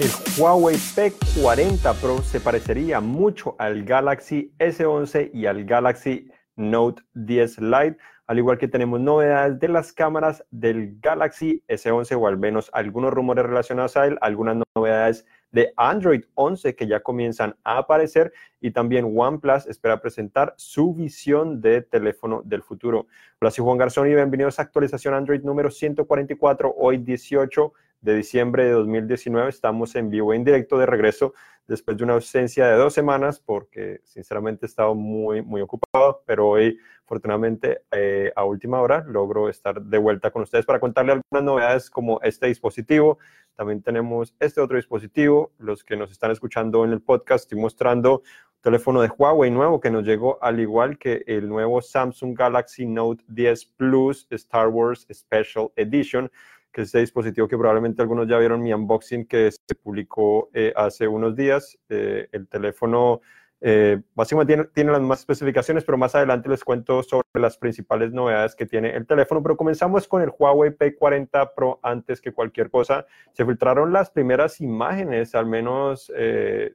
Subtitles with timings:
[0.00, 7.58] El Huawei P40 Pro se parecería mucho al Galaxy S11 y al Galaxy Note 10
[7.58, 7.98] Lite,
[8.28, 13.12] al igual que tenemos novedades de las cámaras del Galaxy S11 o al menos algunos
[13.12, 18.70] rumores relacionados a él, algunas novedades de Android 11 que ya comienzan a aparecer y
[18.70, 23.08] también OnePlus espera presentar su visión de teléfono del futuro.
[23.40, 28.64] Hola, soy Juan Garzón y bienvenidos a actualización Android número 144, hoy 18 de diciembre
[28.64, 29.48] de 2019.
[29.48, 31.34] Estamos en vivo en directo de regreso
[31.68, 36.48] después de una ausencia de dos semanas porque sinceramente he estado muy, muy ocupado, pero
[36.48, 41.44] hoy afortunadamente eh, a última hora logro estar de vuelta con ustedes para contarle algunas
[41.44, 43.18] novedades como este dispositivo.
[43.54, 45.52] También tenemos este otro dispositivo.
[45.58, 49.80] Los que nos están escuchando en el podcast, estoy mostrando un teléfono de Huawei nuevo
[49.80, 55.06] que nos llegó al igual que el nuevo Samsung Galaxy Note 10 Plus Star Wars
[55.12, 56.30] Special Edition
[56.72, 60.72] que es este dispositivo que probablemente algunos ya vieron mi unboxing que se publicó eh,
[60.76, 61.78] hace unos días.
[61.88, 63.20] Eh, el teléfono
[63.60, 68.12] eh, básicamente tiene, tiene, las más especificaciones, pero más adelante les cuento sobre las principales
[68.12, 69.42] novedades que tiene el teléfono.
[69.42, 73.06] Pero comenzamos con el Huawei P40 Pro antes que cualquier cosa.
[73.32, 76.12] Se filtraron las primeras imágenes, al menos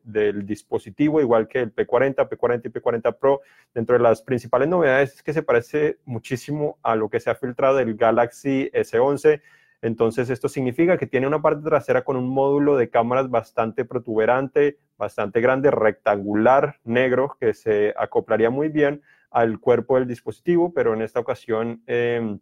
[0.04, 3.42] del dispositivo, igual que el P40, P40 y P40 Pro.
[3.73, 7.36] Dentro de las principales novedades es que se parece muchísimo a lo que se ha
[7.36, 9.39] filtrado del Galaxy S11
[9.84, 14.78] entonces, esto significa que tiene una parte trasera con un módulo de cámaras bastante protuberante,
[14.98, 21.02] bastante grande, rectangular, negro, que se acoplaría muy bien al cuerpo del dispositivo, pero en
[21.02, 22.39] esta ocasión, em,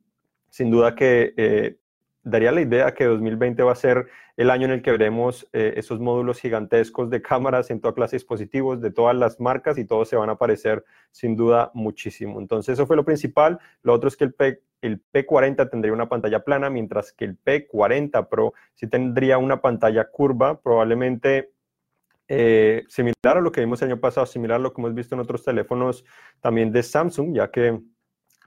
[0.50, 1.78] sin duda que eh,
[2.24, 5.74] daría la idea que 2020 va a ser el año en el que veremos eh,
[5.78, 9.86] esos módulos gigantescos de cámaras en toda clase de dispositivos de todas las marcas y
[9.86, 12.40] todos se van a aparecer sin duda muchísimo.
[12.40, 13.60] Entonces eso fue lo principal.
[13.82, 17.38] Lo otro es que el, P, el P40 tendría una pantalla plana, mientras que el
[17.40, 21.52] P40 Pro sí tendría una pantalla curva, probablemente
[22.28, 25.16] eh, similar a lo que vimos el año pasado, similar a lo que hemos visto
[25.16, 26.06] en otros teléfonos
[26.40, 27.82] también de Samsung, ya que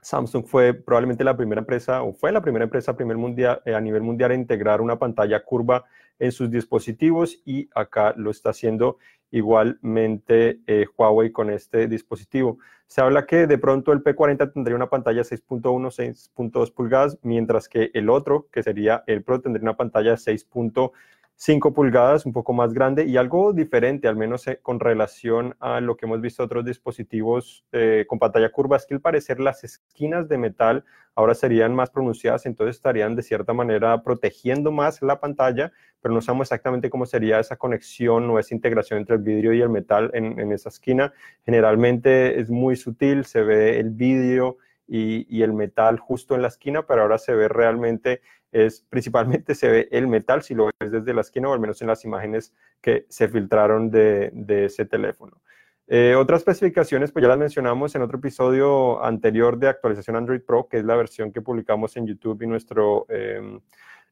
[0.05, 3.17] Samsung fue probablemente la primera empresa, o fue la primera empresa a, primer
[3.65, 5.85] eh, a nivel mundial a integrar una pantalla curva
[6.19, 8.99] en sus dispositivos y acá lo está haciendo
[9.31, 12.59] igualmente eh, Huawei con este dispositivo.
[12.85, 17.89] Se habla que de pronto el P40 tendría una pantalla 6.1, 6.2 pulgadas, mientras que
[17.95, 20.91] el otro, que sería el Pro, tendría una pantalla 6.2
[21.37, 25.81] 5 pulgadas, un poco más grande y algo diferente, al menos eh, con relación a
[25.81, 29.63] lo que hemos visto otros dispositivos eh, con pantalla curva, es que al parecer las
[29.65, 35.19] esquinas de metal ahora serían más pronunciadas, entonces estarían de cierta manera protegiendo más la
[35.19, 39.53] pantalla, pero no sabemos exactamente cómo sería esa conexión o esa integración entre el vidrio
[39.53, 41.13] y el metal en, en esa esquina.
[41.43, 44.57] Generalmente es muy sutil, se ve el vidrio
[44.87, 48.21] y, y el metal justo en la esquina, pero ahora se ve realmente
[48.55, 51.81] es principalmente se ve el metal si lo ves desde la esquina o al menos
[51.81, 55.41] en las imágenes que se filtraron de, ese teléfono.
[55.87, 60.67] Eh, otras especificaciones, pues ya las mencionamos en otro episodio anterior de actualización Android Pro,
[60.69, 63.59] que es la versión que publicamos en YouTube y nuestro em,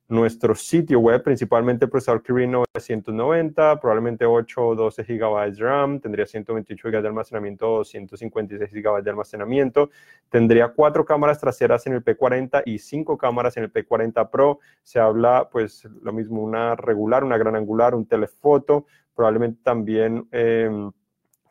[0.08, 6.00] nuestro sitio web, principalmente el procesador Kirin 990, probablemente 8 o 12 GB de RAM,
[6.00, 9.90] tendría 128 GB de almacenamiento, 256 GB de almacenamiento,
[10.30, 14.60] tendría cuatro cámaras traseras en el P40 y cinco cámaras en el P40 Pro.
[14.84, 18.86] Se habla, pues, lo mismo, una regular, una gran angular, un telefoto,
[19.16, 20.28] probablemente también...
[20.32, 20.90] Eh,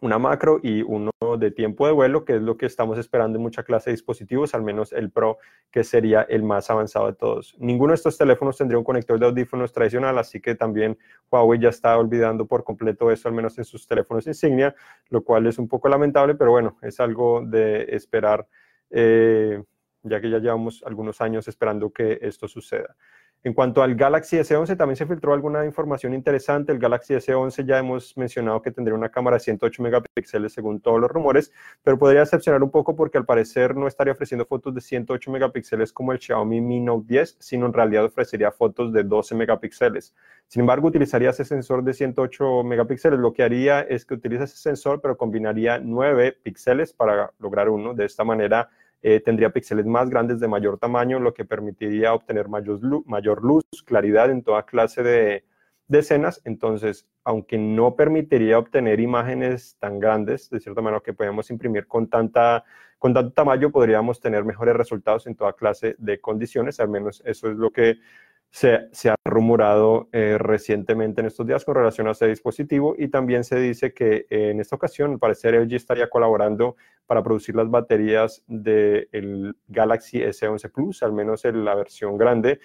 [0.02, 3.42] una macro y uno de tiempo de vuelo, que es lo que estamos esperando en
[3.42, 5.38] mucha clase de dispositivos, al menos el Pro,
[5.70, 7.54] que sería el más avanzado de todos.
[7.60, 10.98] Ninguno de estos teléfonos tendría un conector de audífonos tradicional, así que también
[11.30, 14.74] Huawei ya está olvidando por completo eso, al menos en sus teléfonos insignia,
[15.08, 18.48] lo cual es un poco lamentable, pero bueno, es algo de esperar,
[18.90, 19.62] eh,
[20.02, 22.96] ya que ya llevamos algunos años esperando que esto suceda.
[23.44, 26.70] En cuanto al Galaxy S11, también se filtró alguna información interesante.
[26.70, 31.00] El Galaxy S11 ya hemos mencionado que tendría una cámara de 108 megapíxeles según todos
[31.00, 31.50] los rumores,
[31.82, 35.92] pero podría decepcionar un poco porque al parecer no estaría ofreciendo fotos de 108 megapíxeles
[35.92, 40.14] como el Xiaomi Mi Note 10, sino en realidad ofrecería fotos de 12 megapíxeles.
[40.46, 43.18] Sin embargo, utilizaría ese sensor de 108 megapíxeles.
[43.18, 47.92] Lo que haría es que utiliza ese sensor, pero combinaría 9 píxeles para lograr uno.
[47.92, 48.70] De esta manera,
[49.02, 53.42] eh, tendría píxeles más grandes de mayor tamaño, lo que permitiría obtener mayor luz, mayor
[53.42, 55.44] luz claridad en toda clase de,
[55.88, 56.40] de, escenas.
[56.44, 62.08] Entonces, aunque no permitiría obtener imágenes tan grandes, de cierta manera que podemos imprimir con,
[62.08, 62.64] tanta,
[62.98, 66.78] con tanto tamaño, podríamos tener mejores resultados en toda clase de condiciones.
[66.78, 67.98] Al menos eso es lo que
[68.52, 73.44] se, ha rumorado eh, recientemente en estos días con relación a este dispositivo y también
[73.44, 76.76] se dice que eh, en esta ocasión, al parecer, LG estaría colaborando
[77.06, 82.60] para producir las baterías del Galaxy S11 Plus, al menos en la versión grande,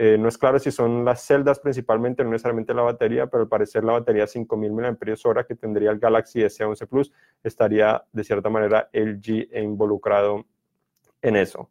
[0.00, 3.48] Eh, no es claro si son las celdas principalmente, no necesariamente la batería, pero al
[3.48, 7.12] parecer la batería 5000 mAh que tendría el Galaxy S11 Plus
[7.42, 10.44] estaría de cierta manera LG involucrado
[11.20, 11.70] en eso.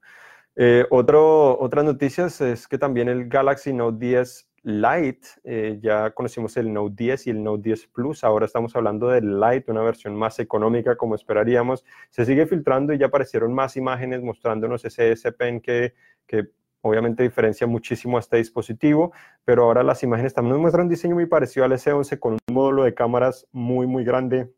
[0.59, 6.57] Eh, otro, otras noticias es que también el Galaxy Note 10 Lite, eh, ya conocimos
[6.57, 10.15] el Note 10 y el Note 10 Plus, ahora estamos hablando del Lite, una versión
[10.15, 11.85] más económica como esperaríamos.
[12.09, 15.93] Se sigue filtrando y ya aparecieron más imágenes mostrándonos ese S Pen que,
[16.25, 16.49] que
[16.81, 19.13] obviamente diferencia muchísimo a este dispositivo,
[19.45, 22.39] pero ahora las imágenes también nos muestran un diseño muy parecido al S11 con un
[22.51, 24.51] módulo de cámaras muy, muy grande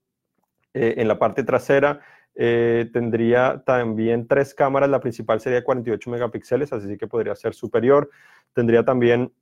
[0.73, 1.99] eh, en la parte trasera.
[2.35, 8.09] Eh, tendría también tres cámaras, la principal sería 48 megapíxeles, así que podría ser superior.
[8.53, 9.33] Tendría también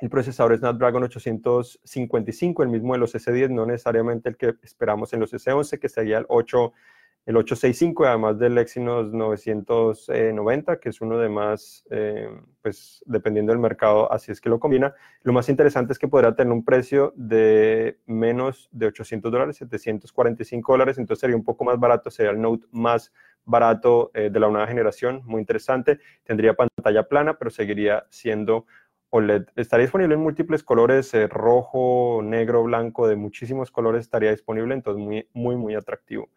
[0.00, 5.20] el procesador Snapdragon 855, el mismo de los S10, no necesariamente el que esperamos en
[5.20, 6.72] los S11, que sería el 8,
[7.28, 12.26] el 865, además del Exynos 990, que es uno de más, eh,
[12.62, 14.94] pues dependiendo del mercado, así es que lo combina.
[15.24, 20.72] Lo más interesante es que podrá tener un precio de menos de 800 dólares, 745
[20.72, 23.12] dólares, entonces sería un poco más barato, sería el Note más
[23.44, 26.00] barato eh, de la nueva generación, muy interesante.
[26.24, 28.64] Tendría pantalla plana, pero seguiría siendo
[29.10, 29.48] OLED.
[29.54, 35.04] Estaría disponible en múltiples colores, eh, rojo, negro, blanco, de muchísimos colores estaría disponible, entonces
[35.04, 36.30] muy, muy, muy atractivo.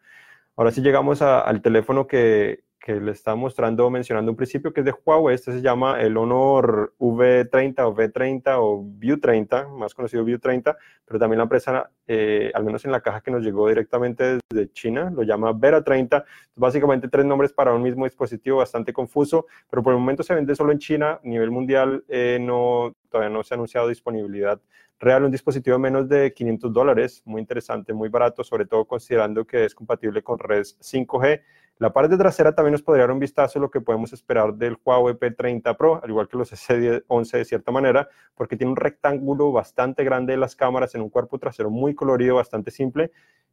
[0.62, 4.86] Ahora sí llegamos al teléfono que, que le estaba mostrando, mencionando un principio, que es
[4.86, 5.36] de Huawei.
[5.36, 10.76] Este se llama el Honor V30 o V30 o View 30, más conocido View 30,
[11.04, 14.72] pero también la empresa, eh, al menos en la caja que nos llegó directamente desde
[14.72, 16.24] China, lo llama Vera 30.
[16.56, 20.56] Básicamente tres nombres para un mismo dispositivo, bastante confuso, pero por el momento se vende
[20.56, 21.20] solo en China.
[21.24, 24.60] A nivel mundial eh, no, todavía no se ha anunciado disponibilidad
[24.98, 29.44] real, un dispositivo de menos de 500 dólares, muy interesante, muy barato, sobre todo considerando
[29.44, 31.42] que es compatible con redes 5G
[31.78, 34.76] la parte trasera también nos podría dar un vistazo a lo que podemos esperar del
[34.84, 39.50] Huawei P30 Pro, al igual que los S11 de cierta manera, porque tiene un rectángulo
[39.50, 43.10] bastante grande de las cámaras en un cuerpo trasero muy colorido, bastante simple,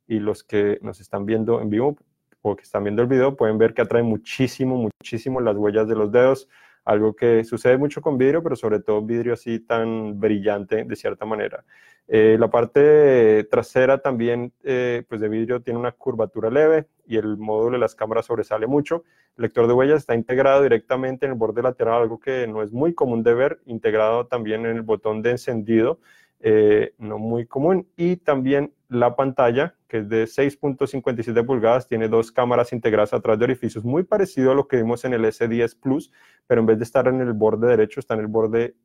[0.07, 1.98] y los que nos están viendo en vivo
[2.42, 5.95] o que están viendo el video pueden ver que atrae muchísimo, muchísimo las huellas de
[5.95, 6.48] los dedos,
[6.86, 11.26] algo que sucede mucho con vidrio, pero sobre todo vidrio así tan brillante de cierta
[11.26, 11.64] manera.
[12.12, 17.38] Eh, la parte trasera también eh, pues de vidrio tiene una curvatura leve y el
[17.38, 19.04] módulo de las cámaras sobresale mucho.
[19.38, 22.72] El lector de huellas está integrado directamente en el borde lateral, algo que no es
[22.72, 26.00] muy común de ver, integrado también en el botón de encendido,
[26.40, 27.88] eh, no muy común.
[27.96, 33.44] Y también la pantalla, que es de 6.57 pulgadas, tiene dos cámaras integradas atrás de
[33.44, 36.12] orificios, muy parecido a lo que vimos en el S10 Plus,
[36.47, 38.75] pero en vez de estar en el borde derecho, está en el borde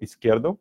[0.00, 0.58] izquierdo,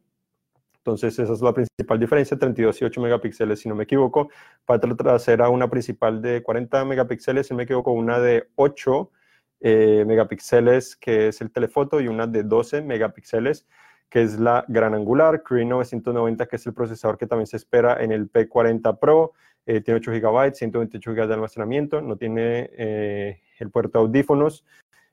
[0.84, 4.30] entonces, esa es la principal diferencia, 32 y 8 megapíxeles, si no me equivoco.
[4.66, 9.12] Para trasera, una principal de 40 megapíxeles, si no me equivoco, una de 8
[9.60, 13.68] eh, megapíxeles, que es el telefoto, y una de 12 megapíxeles,
[14.10, 18.04] que es la gran angular, Cree 990, que es el procesador que también se espera
[18.04, 19.34] en el P40 Pro.
[19.66, 24.66] Eh, tiene 8 GB, 128 GB de almacenamiento, no tiene eh, el puerto de audífonos,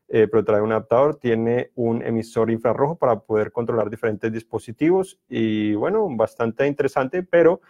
[0.08, 5.74] eh, pero trae un adaptador, tiene un emisor infrarrojo para poder controlar diferentes dispositivos y
[5.74, 7.60] bueno, bastante interesante, pero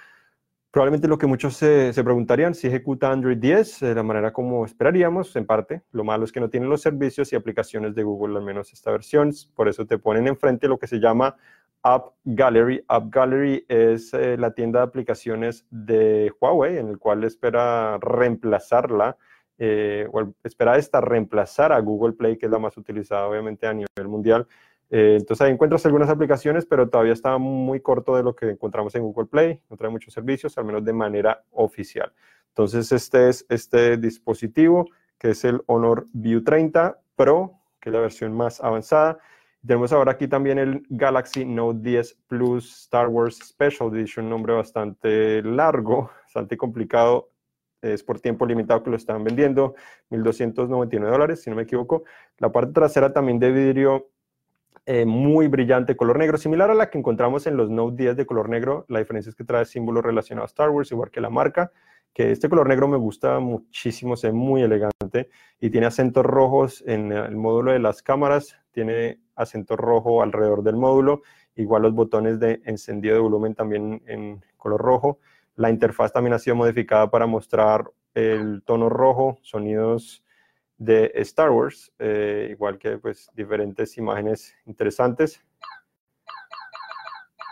[0.71, 5.35] probablemente lo que muchos se, preguntarían, si ejecuta Android 10 de la manera como esperaríamos,
[5.35, 8.45] en parte, lo malo es que no tiene los servicios y aplicaciones de Google, al
[8.45, 11.37] menos esta versión, por eso te ponen enfrente lo que se llama
[11.83, 12.85] App Gallery.
[12.89, 19.17] App Gallery es eh, la tienda de aplicaciones de Huawei, en el cual espera reemplazarla
[19.59, 23.75] eh, o espera esta reemplazar a Google Play, que es la más utilizada obviamente a
[23.75, 24.47] nivel mundial.
[24.91, 28.95] Eh, entonces ahí encuentras algunas aplicaciones, pero todavía está muy corto de lo que encontramos
[28.95, 29.61] en Google Play.
[29.69, 32.13] No trae muchos servicios, al menos de manera oficial.
[32.49, 34.87] Entonces este es este dispositivo,
[35.19, 39.19] que es el Honor View 30 Pro, que es la versión más avanzada.
[39.67, 45.43] Tenemos ahora aquí también el Galaxy Note 10 Plus Star Wars Special Edition, nombre bastante
[45.43, 47.31] largo, bastante complicado
[47.83, 49.75] es por tiempo limitado que lo están vendiendo,
[50.11, 52.05] 1.299 dólares, si no me equivoco.
[52.39, 54.11] La parte trasera también de vidrio
[54.87, 58.27] eh, muy brillante, color negro, similar a la que encontramos en los Note 10 de
[58.27, 58.85] color negro.
[58.89, 61.71] La diferencia es que trae símbolos relacionados a Star Wars, igual que la marca,
[62.13, 65.29] que este color negro me gusta muchísimo, ve muy elegante
[65.61, 70.77] y tiene acentos rojos en el módulo de las cámaras, tiene acento rojo alrededor del
[70.77, 71.23] módulo,
[71.57, 75.19] igual los botones de encendido de volumen también en color rojo
[75.59, 80.25] la interfaz también ha sido modificada para mostrar el tono rojo, sonidos
[80.77, 85.45] de Star Wars, eh, igual que pues diferentes imágenes interesantes.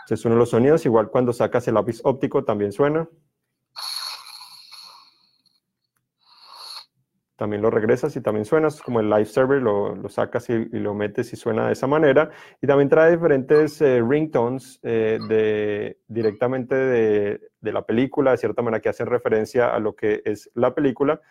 [0.09, 3.09] Es uno de los sonidos, igual cuando sacas el lápiz óptico también suena.
[7.37, 11.31] También lo regresas y también suenas como el live server, lo, sacas y, lo metes
[11.31, 12.31] y suena de esa manera.
[12.61, 18.61] Y también trae diferentes eh, ringtones eh, de, directamente de, de, la película, de cierta
[18.61, 21.21] manera que hacen referencia a lo que es la película,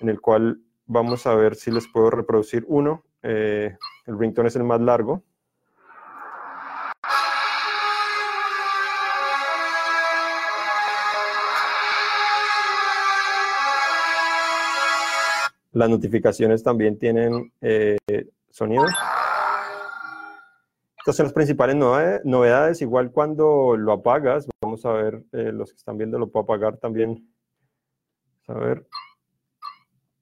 [0.00, 3.04] en el cual vamos a ver si les puedo reproducir uno.
[3.22, 5.22] Eh, el ringtone es el más largo.
[15.74, 17.98] Las notificaciones también tienen eh,
[18.48, 18.86] sonido.
[20.96, 22.80] Estas son las principales novedades.
[22.80, 26.76] Igual cuando lo apagas, vamos a ver, eh, los que están viendo lo puedo apagar
[26.76, 27.28] también.
[28.46, 28.86] A ver.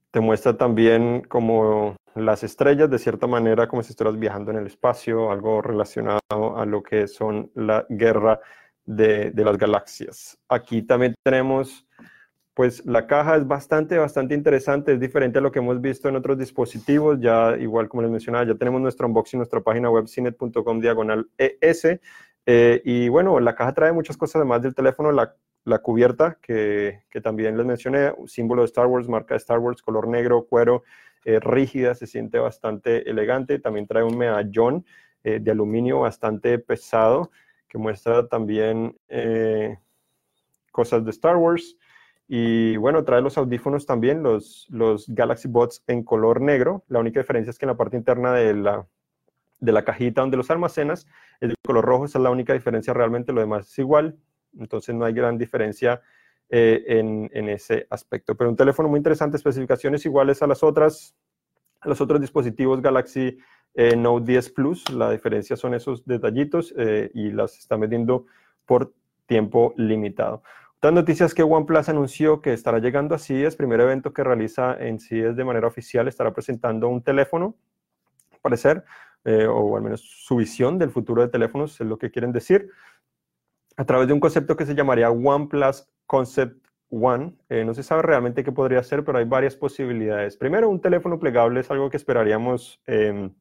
[0.09, 4.67] Te muestra también como las estrellas, de cierta manera, como si estuvieras viajando en el
[4.67, 6.19] espacio, algo relacionado
[6.57, 8.39] a lo que son la guerra
[8.85, 10.37] de, de las galaxias.
[10.49, 11.85] Aquí también tenemos
[12.53, 16.15] pues la caja es bastante, bastante interesante, es diferente a lo que hemos visto en
[16.15, 20.79] otros dispositivos, ya igual como les mencionaba, ya tenemos nuestro unboxing, nuestra página web cinet.com
[20.79, 21.99] diagonal ES,
[22.45, 27.01] eh, y bueno, la caja trae muchas cosas además del teléfono, la, la cubierta que,
[27.09, 30.83] que, también les mencioné, símbolo de Star Wars, marca de Star Wars, color negro, cuero,
[31.25, 34.85] eh, rígida, se siente bastante elegante, también trae un medallón
[35.23, 37.31] eh, de aluminio bastante pesado,
[37.67, 38.95] que muestra también
[40.71, 41.77] cosas de Star Wars,
[42.35, 46.83] y bueno, trae los audífonos también, los, los Galaxy Bots en color negro.
[46.87, 48.87] La única diferencia es que en la parte interna de la,
[49.59, 51.05] de la cajita donde los almacenas
[51.41, 52.05] es color rojo.
[52.05, 53.33] Esa es la única diferencia realmente.
[53.33, 54.17] Lo demás es igual.
[54.57, 56.01] Entonces no hay gran diferencia
[56.49, 58.33] eh, en, en, ese aspecto.
[58.33, 61.15] Pero un teléfono muy interesante, especificaciones iguales a las otras,
[61.81, 63.37] a los otros dispositivos Galaxy
[63.75, 64.89] eh, Note 10 Plus.
[64.89, 68.25] La diferencia son esos detallitos eh, y las está vendiendo
[68.65, 68.91] por
[69.27, 70.41] tiempo limitado.
[70.83, 74.99] Otras noticias que OnePlus anunció que estará llegando a CES, primer evento que realiza en
[74.99, 77.55] CES de manera oficial, estará presentando un teléfono,
[78.33, 78.83] al parecer,
[79.23, 82.69] eh, o al menos su visión del futuro de teléfonos, es lo que quieren decir,
[83.77, 87.37] a través de un concepto que se llamaría OnePlus Concept One.
[87.47, 90.35] Eh, no se sabe realmente qué podría ser, pero hay varias posibilidades.
[90.35, 93.33] Primero, un teléfono plegable es algo que esperaríamos em,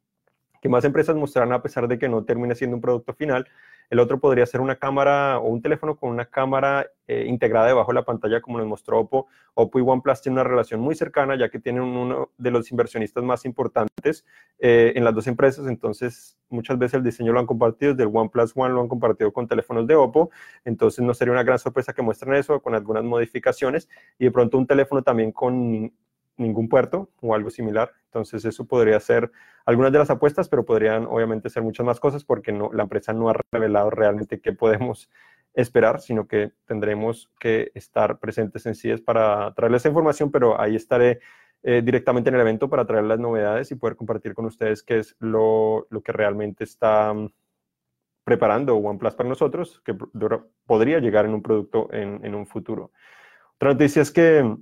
[0.62, 3.48] que más empresas mostraran a pesar de que no termine siendo un producto final.
[3.90, 7.90] El otro podría ser una cámara o un teléfono con una cámara eh, integrada debajo
[7.90, 9.26] de la pantalla, como nos mostró Oppo.
[9.54, 13.24] Oppo y OnePlus tienen una relación muy cercana, ya que tienen uno de los inversionistas
[13.24, 14.24] más importantes
[14.60, 15.66] eh, en las dos empresas.
[15.66, 19.32] Entonces, muchas veces el diseño lo han compartido, desde el OnePlus One lo han compartido
[19.32, 20.30] con teléfonos de Oppo.
[20.64, 23.88] Entonces, no sería una gran sorpresa que muestren eso con algunas modificaciones.
[24.16, 25.92] Y de pronto un teléfono también con
[26.36, 27.92] ningún puerto o algo similar.
[28.06, 29.30] Entonces eso podría ser
[29.64, 33.12] algunas de las apuestas, pero podrían obviamente ser muchas más cosas porque no, la empresa
[33.12, 35.08] no ha revelado realmente qué podemos
[35.54, 40.76] esperar, sino que tendremos que estar presentes en CIES para traerles esa información, pero ahí
[40.76, 41.20] estaré
[41.62, 44.98] eh, directamente en el evento para traer las novedades y poder compartir con ustedes qué
[44.98, 47.30] es lo, lo que realmente está mm,
[48.24, 49.94] preparando OnePlus para nosotros, que
[50.66, 52.92] podría llegar en un producto en, en un futuro.
[53.56, 54.56] Otra noticia es que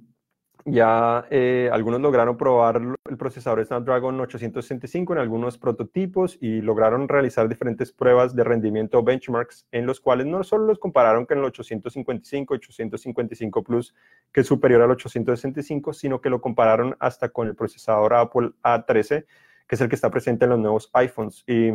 [0.64, 7.48] ya eh, algunos lograron probar el procesador Snapdragon 865 en algunos prototipos y lograron realizar
[7.48, 12.54] diferentes pruebas de rendimiento benchmarks en los cuales no solo los compararon con el 855,
[12.54, 13.94] 855 Plus,
[14.32, 19.24] que es superior al 865, sino que lo compararon hasta con el procesador Apple A13,
[19.66, 21.44] que es el que está presente en los nuevos iPhones.
[21.46, 21.70] Y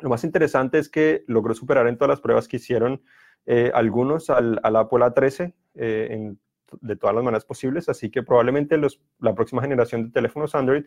[0.00, 3.02] lo más interesante es que logró superar en todas las pruebas que hicieron
[3.46, 6.38] eh, algunos al, Apple A13 eh, en
[6.80, 10.84] de todas las maneras posibles, así que probablemente los, la próxima generación de teléfonos Android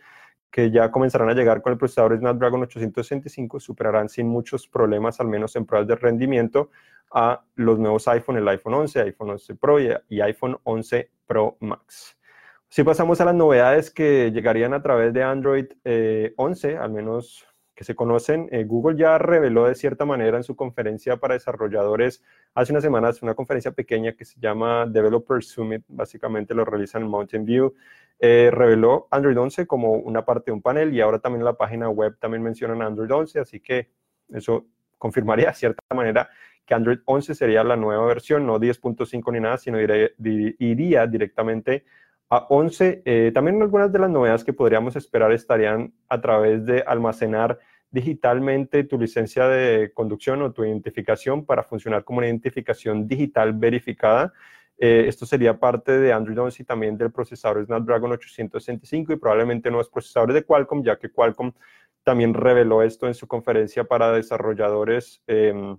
[0.51, 5.27] que ya comenzarán a llegar con el procesador Snapdragon 865 superarán sin muchos problemas, al
[5.27, 6.71] menos en pruebas de rendimiento,
[7.11, 12.17] a los nuevos iPhone, el iPhone 11, iPhone 11 Pro y, iPhone 11 Pro Max.
[12.67, 15.65] Si pasamos a las novedades que llegarían a través de Android
[16.35, 17.47] 11, eh, al menos
[17.79, 22.21] que se conocen, eh, Google ya reveló de cierta manera en su conferencia para desarrolladores
[22.53, 27.07] hace unas semanas, una conferencia pequeña que se llama Developer Summit, básicamente lo realizan en
[27.07, 27.73] Mountain View,
[28.19, 31.87] eh, reveló Android 11 como una parte de un panel y ahora también la página
[31.87, 33.89] web también mencionan Android 11, así que
[34.27, 34.65] eso
[34.97, 36.29] confirmaría de cierta manera
[36.65, 41.85] que Android 11 sería la nueva versión, no 10.5 ni nada, sino iría, iría directamente
[42.29, 43.03] a 11.
[43.05, 47.57] Eh, también algunas de las novedades que podríamos esperar estarían a través de almacenar
[47.91, 54.33] digitalmente tu licencia de conducción o tu identificación para funcionar como una identificación digital verificada.
[54.77, 59.69] Eh, esto sería parte de Android 11 y también del procesador Snapdragon 865 y probablemente
[59.69, 61.51] nuevos procesadores de Qualcomm, ya que Qualcomm
[62.03, 65.77] también reveló esto en su conferencia para desarrolladores em,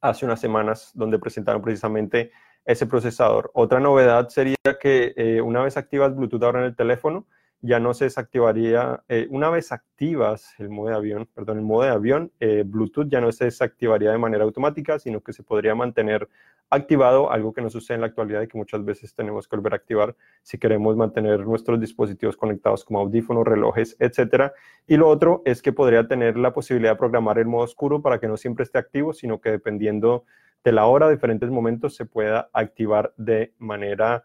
[0.00, 2.32] hace unas semanas, donde presentaron precisamente
[2.64, 3.50] ese procesador.
[3.54, 7.26] Otra novedad sería que eh, una vez activas Bluetooth ahora en el teléfono,
[7.64, 11.84] ya no se desactivaría, eh, una vez activas el modo de avión, perdón, el modo
[11.84, 15.74] de avión, eh, Bluetooth ya no se desactivaría de manera automática, sino que se podría
[15.74, 16.28] mantener
[16.68, 19.72] activado, algo que no sucede en la actualidad y que muchas veces tenemos que volver
[19.72, 24.52] a activar si queremos mantener nuestros dispositivos conectados como audífonos, relojes, etcétera.
[24.86, 28.20] Y lo otro es que podría tener la posibilidad de programar el modo oscuro para
[28.20, 30.24] que no siempre esté activo, sino que dependiendo
[30.64, 34.22] de la hora, diferentes momentos, se pueda activar de manera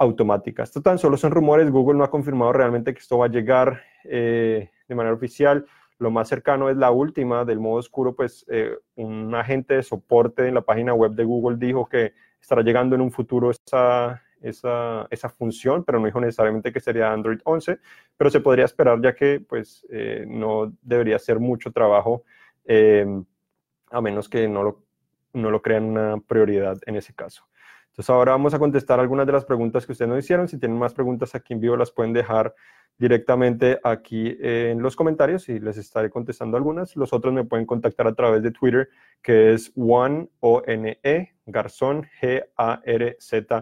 [0.00, 0.62] automática.
[0.62, 3.82] Esto tan solo son rumores, Google no ha confirmado realmente que esto va a llegar
[4.04, 5.66] eh, de manera oficial.
[5.98, 10.48] Lo más cercano es la última del modo oscuro, pues eh, un agente de soporte
[10.48, 15.06] en la página web de Google dijo que estará llegando en un futuro esa, esa,
[15.10, 17.78] esa función, pero no dijo necesariamente que sería Android 11,
[18.16, 22.24] pero se podría esperar ya que pues eh, no debería ser mucho trabajo,
[23.90, 24.84] a menos que no lo
[25.32, 27.49] no lo crean una prioridad en ese caso.
[27.90, 30.48] Entonces ahora vamos a contestar algunas de las preguntas que ustedes nos hicieron.
[30.48, 32.54] Si tienen más preguntas aquí en vivo las pueden dejar
[32.98, 36.96] directamente aquí en los comentarios y les estaré contestando algunas.
[36.96, 38.88] Los otros me pueden contactar a través de Twitter,
[39.22, 43.58] que es one o n e Garzón, G-A-R-Z-O-N.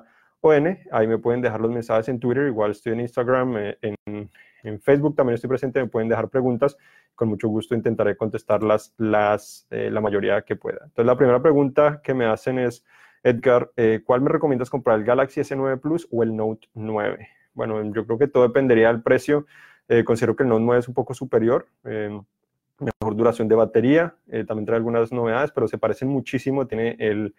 [0.91, 2.49] Ahí me pueden dejar los mensajes en Twitter.
[2.49, 4.31] Igual estoy en Instagram, eh, en,
[4.65, 5.81] en Facebook también estoy presente.
[5.81, 6.77] Me pueden dejar preguntas
[7.19, 10.79] con mucho gusto intentaré contestarlas las, eh, la mayoría que pueda.
[10.85, 12.85] Entonces, la primera pregunta que me hacen es,
[13.23, 17.29] Edgar, eh, ¿cuál me recomiendas comprar, el Galaxy S9 Plus o el Note 9?
[17.55, 19.47] Bueno, yo creo que todo dependería del precio.
[19.89, 24.15] Eh, considero que el Note 9 es un poco superior, mejor duración de batería,
[24.47, 26.67] también trae algunas novedades, pero se parecen muchísimo.
[26.67, 27.35] Tiene el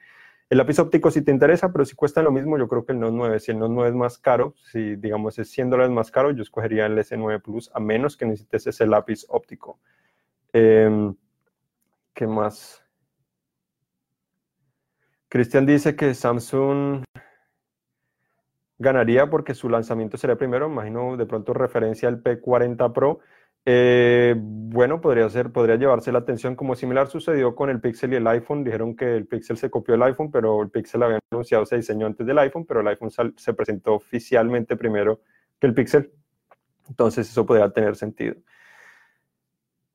[0.49, 2.99] el lápiz óptico si te interesa, pero si cuesta lo mismo, yo creo que el
[2.99, 6.09] Note 9, si el Note 9 es más caro, si digamos es 100 dólares más
[6.09, 9.79] caro, yo escogería el S9 Plus, a menos que necesites ese lápiz óptico.
[10.51, 11.15] Em,
[12.15, 12.83] ¿Qué más?
[15.29, 17.03] Cristian dice que Samsung
[18.79, 23.19] ganaría porque su lanzamiento sería primero, imagino de pronto referencia al P40 Pro.
[23.65, 28.15] Eh, bueno, podría ser, podría llevarse la atención como similar sucedió con el Pixel y
[28.15, 28.63] el iPhone.
[28.63, 32.07] Dijeron que el Pixel se copió el iPhone, pero el Pixel había anunciado, se diseñó
[32.07, 35.21] antes del iPhone, pero el iPhone se presentó oficialmente primero
[35.59, 36.11] que el Pixel.
[36.87, 38.35] Entonces eso podría tener sentido.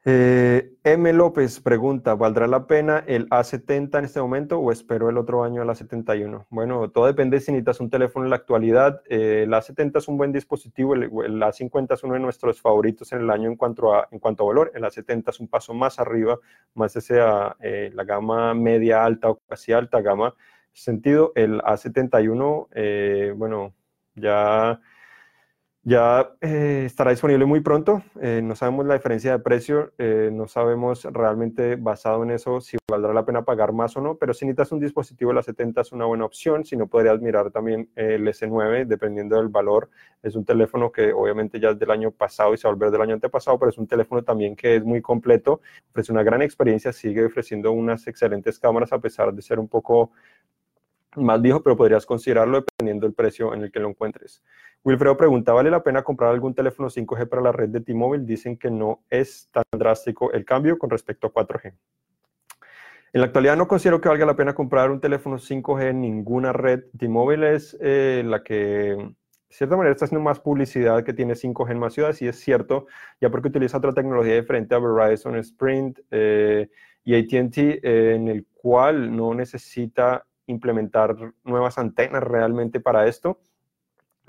[0.06, 1.12] Eh, M.
[1.14, 5.62] López pregunta, ¿valdrá la pena el A70 en este momento o espero el otro año
[5.62, 6.44] el A71?
[6.50, 9.00] Bueno, todo depende si necesitas un teléfono en la actualidad.
[9.08, 13.20] Eh, el A70 es un buen dispositivo, el, A50 es uno de nuestros favoritos en
[13.20, 14.72] el año en cuanto a, en cuanto a valor.
[14.74, 16.38] El A70 es un paso más arriba,
[16.74, 20.34] más hacia eh, la gama media alta o casi alta gama.
[20.72, 23.72] sentido, el A71, eh, bueno,
[24.16, 24.80] ya
[25.84, 28.02] ya eh, estará disponible muy pronto.
[28.20, 32.78] Eh, no sabemos la diferencia de precio, eh, no sabemos realmente basado en eso si
[32.90, 35.92] valdrá la pena pagar más o no, pero si necesitas un dispositivo, la 70 es
[35.92, 36.64] una buena opción.
[36.64, 39.90] Si no, podrías mirar también el S9, dependiendo del valor.
[40.22, 42.90] Es un teléfono que obviamente ya es del año pasado y se va a volver
[42.90, 46.40] del año antepasado, pero es un teléfono también que es muy completo, ofrece una gran
[46.40, 50.12] experiencia, sigue ofreciendo unas excelentes cámaras a pesar de ser un poco
[51.16, 54.42] más viejo, pero podrías considerarlo dependiendo del precio en el que lo encuentres.
[54.84, 58.24] Wilfredo pregunta, ¿vale la pena comprar algún teléfono 5G para la red de T-Mobile?
[58.24, 61.72] Dicen que no es tan drástico el cambio con respecto a 4G.
[63.14, 66.52] En la actualidad no considero que valga la pena comprar un teléfono 5G en ninguna
[66.52, 66.82] red.
[66.98, 69.14] T-Mobile es eh, la que, de
[69.48, 72.86] cierta manera, está haciendo más publicidad que tiene 5G en más ciudades, y es cierto,
[73.20, 76.68] ya porque utiliza otra tecnología diferente a Verizon, Sprint eh,
[77.04, 83.40] y ATT, eh, en el cual no necesita implementar nuevas antenas realmente para esto,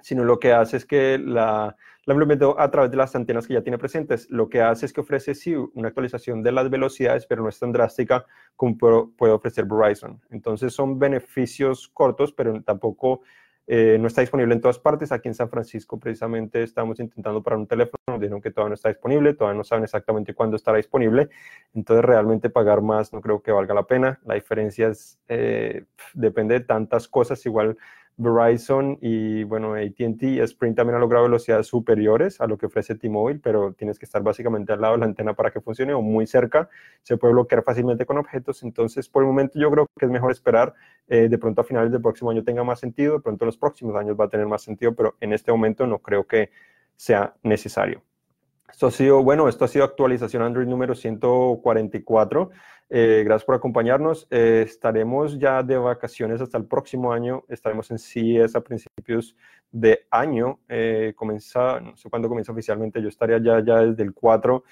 [0.01, 1.75] sino lo que hace es que la,
[2.05, 4.29] la implementó a través de las antenas que ya tiene presentes.
[4.29, 7.59] Lo que hace es que ofrece sí una actualización de las velocidades, pero no es
[7.59, 8.25] tan drástica
[8.55, 10.21] como puede ofrecer Verizon.
[10.29, 13.21] Entonces son beneficios cortos, pero tampoco
[13.67, 15.11] eh, no está disponible en todas partes.
[15.11, 18.75] Aquí en San Francisco precisamente estamos intentando para un teléfono, nos dijeron que todavía no
[18.75, 21.29] está disponible, todavía no saben exactamente cuándo estará disponible.
[21.73, 24.19] Entonces realmente pagar más no creo que valga la pena.
[24.25, 27.43] La diferencia es, eh, depende de tantas cosas.
[27.45, 27.77] Igual
[28.17, 32.95] Verizon y bueno, ATT y Sprint también han logrado velocidades superiores a lo que ofrece
[32.95, 36.01] T-Mobile, pero tienes que estar básicamente al lado de la antena para que funcione o
[36.01, 36.69] muy cerca.
[37.03, 38.63] Se puede bloquear fácilmente con objetos.
[38.63, 40.73] Entonces, por el momento yo creo que es mejor esperar.
[41.07, 43.57] Eh, de pronto a finales del próximo año tenga más sentido, de pronto en los
[43.57, 46.51] próximos años va a tener más sentido, pero en este momento no creo que
[46.95, 48.01] sea necesario.
[48.71, 52.49] Esto ha sido, bueno, esto ha sido actualización Android número 144.
[52.89, 54.27] Eh, gracias por acompañarnos.
[54.29, 57.43] Eh, estaremos ya de vacaciones hasta el próximo año.
[57.47, 59.35] Estaremos en CES a principios
[59.71, 60.59] de año.
[60.67, 63.01] Eh, no sé cuándo comienza oficialmente.
[63.01, 64.63] Yo estaría ya, ya desde el 4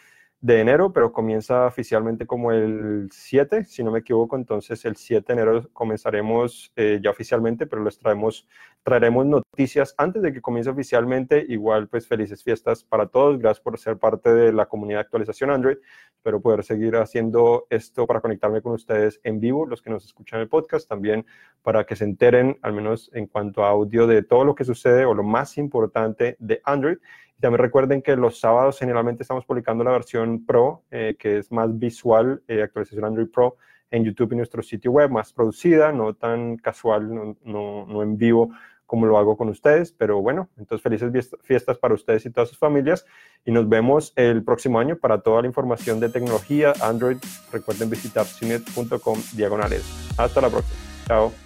[0.44, 4.36] de enero, pero comienza oficialmente como el 7, si no me equivoco.
[4.36, 8.46] Entonces, el 7 de enero comenzaremos eh, ya oficialmente, pero les traemos,
[8.84, 11.46] traeremos noticias antes de que comience oficialmente.
[11.48, 13.40] Igual, pues felices fiestas para todos.
[13.40, 15.78] Gracias por ser parte de la comunidad de actualización Android.
[16.16, 20.42] Espero poder seguir haciendo esto para conectarme con ustedes en vivo, los que nos escuchan
[20.42, 21.26] el podcast, también
[21.62, 25.06] para que se enteren, al menos en cuanto a audio, de todo lo que sucede
[25.06, 26.98] o lo más importante de Android.
[27.40, 31.78] También recuerden que los sábados generalmente estamos publicando la versión Pro, eh, que es más
[31.78, 33.58] visual, eh, actualización Android Pro,
[33.92, 38.52] en YouTube y nuestro sitio web, más producida, no tan casual, no, no, en vivo
[38.94, 39.92] como lo hago con ustedes.
[39.92, 43.08] Pero bueno, entonces felices fiestas para ustedes y todas sus familias.
[43.44, 47.18] Y nos vemos el próximo año para toda la información de tecnología Android.
[47.52, 49.84] Recuerden visitar cinet.com diagonales.
[50.16, 50.78] Hasta la próxima.
[51.08, 51.44] Chao.